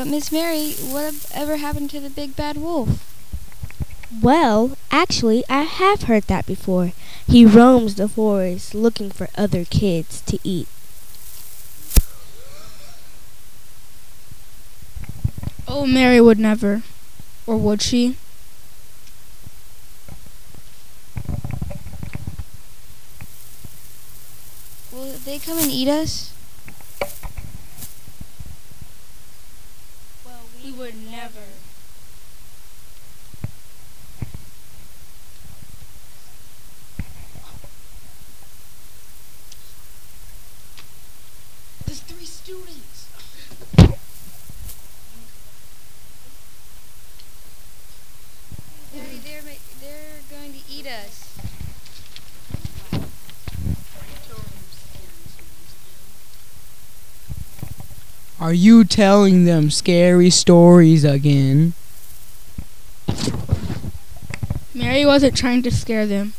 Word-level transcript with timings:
But 0.00 0.06
Miss 0.06 0.32
Mary, 0.32 0.72
what 0.88 1.30
ever 1.34 1.58
happened 1.58 1.90
to 1.90 2.00
the 2.00 2.08
big 2.08 2.34
bad 2.34 2.56
wolf? 2.56 3.04
Well, 4.22 4.78
actually, 4.90 5.44
I 5.46 5.64
have 5.64 6.04
heard 6.04 6.22
that 6.22 6.46
before. 6.46 6.92
He 7.26 7.44
roams 7.44 7.96
the 7.96 8.08
forest 8.08 8.74
looking 8.74 9.10
for 9.10 9.28
other 9.36 9.66
kids 9.66 10.22
to 10.22 10.38
eat. 10.42 10.68
Oh, 15.68 15.84
Mary 15.84 16.18
would 16.18 16.38
never. 16.38 16.82
Or 17.46 17.58
would 17.58 17.82
she? 17.82 18.16
Will 24.90 25.12
they 25.26 25.38
come 25.38 25.58
and 25.58 25.70
eat 25.70 25.88
us? 25.88 26.32
Well, 30.24 30.42
we 30.62 30.69
would 30.80 30.94
never. 31.10 31.40
There's 41.84 42.00
three 42.00 42.24
students. 42.24 43.08
Daddy, 48.94 49.18
they're, 49.18 49.42
they're 49.82 50.20
going 50.30 50.54
to 50.54 50.60
eat 50.72 50.86
us. 50.86 51.39
Are 58.40 58.54
you 58.54 58.84
telling 58.84 59.44
them 59.44 59.70
scary 59.70 60.30
stories 60.30 61.04
again? 61.04 61.74
Mary 64.72 65.04
wasn't 65.04 65.36
trying 65.36 65.62
to 65.62 65.70
scare 65.70 66.06
them. 66.06 66.32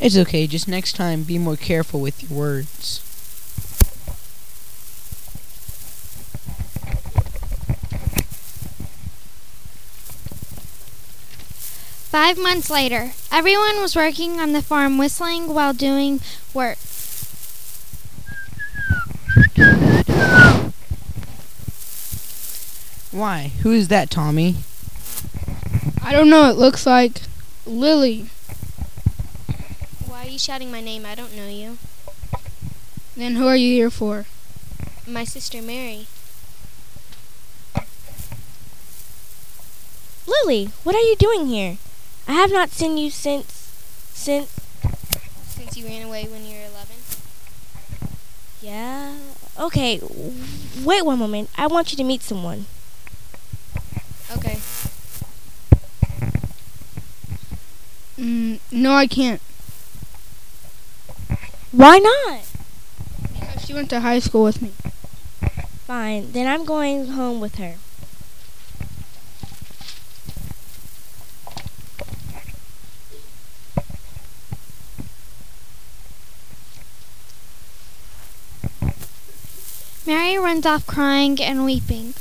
It's 0.00 0.16
okay, 0.16 0.46
just 0.46 0.66
next 0.66 0.94
time 0.94 1.24
be 1.24 1.36
more 1.36 1.56
careful 1.56 2.00
with 2.00 2.22
your 2.22 2.38
words. 2.38 3.00
Five 12.08 12.38
months 12.38 12.70
later, 12.70 13.12
everyone 13.30 13.78
was 13.82 13.94
working 13.94 14.40
on 14.40 14.52
the 14.52 14.62
farm 14.62 14.96
whistling 14.96 15.52
while 15.52 15.74
doing 15.74 16.20
work. 16.54 16.78
Why? 23.20 23.52
Who 23.64 23.72
is 23.72 23.88
that, 23.88 24.08
Tommy? 24.08 24.56
I 26.02 26.10
don't 26.10 26.30
know, 26.30 26.48
it 26.48 26.56
looks 26.56 26.86
like 26.86 27.20
Lily. 27.66 28.30
Why 30.06 30.24
are 30.24 30.28
you 30.30 30.38
shouting 30.38 30.72
my 30.72 30.80
name? 30.80 31.04
I 31.04 31.14
don't 31.14 31.36
know 31.36 31.46
you. 31.46 31.76
Then 33.14 33.34
who 33.34 33.46
are 33.46 33.58
you 33.58 33.74
here 33.74 33.90
for? 33.90 34.24
My 35.06 35.24
sister 35.24 35.60
Mary. 35.60 36.06
Lily, 40.26 40.70
what 40.82 40.94
are 40.94 41.02
you 41.02 41.14
doing 41.16 41.44
here? 41.44 41.76
I 42.26 42.32
have 42.32 42.50
not 42.50 42.70
seen 42.70 42.96
you 42.96 43.10
since 43.10 43.52
since 44.14 44.50
Since 45.46 45.76
you 45.76 45.84
ran 45.84 46.04
away 46.04 46.24
when 46.24 46.46
you 46.46 46.56
were 46.56 46.68
11? 46.72 46.96
Yeah. 48.62 49.12
Okay, 49.58 50.00
wait 50.82 51.04
one 51.04 51.18
moment. 51.18 51.50
I 51.58 51.66
want 51.66 51.92
you 51.92 51.98
to 51.98 52.04
meet 52.04 52.22
someone. 52.22 52.64
Okay. 54.32 54.58
Mm, 58.16 58.60
no, 58.80 58.92
I 58.94 59.06
can't. 59.06 59.42
Why 61.70 61.98
not? 61.98 62.48
Because 63.34 63.66
she 63.66 63.74
went 63.74 63.90
to 63.90 64.00
high 64.00 64.20
school 64.20 64.42
with 64.42 64.62
me. 64.62 64.70
Fine. 65.86 66.32
Then 66.32 66.46
I'm 66.46 66.64
going 66.64 67.08
home 67.08 67.40
with 67.40 67.56
her. 67.56 67.76
Mary 80.06 80.38
runs 80.38 80.64
off 80.64 80.86
crying 80.86 81.40
and 81.40 81.66
weeping. 81.66 82.14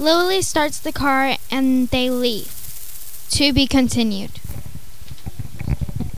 Lily 0.00 0.42
starts 0.42 0.80
the 0.80 0.92
car 0.92 1.36
and 1.50 1.88
they 1.88 2.10
leave. 2.10 2.52
To 3.30 3.52
be 3.52 3.66
continued. 3.66 4.40